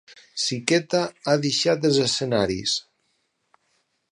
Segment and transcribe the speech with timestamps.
[0.43, 2.75] Siketa ha deixat els escenaris.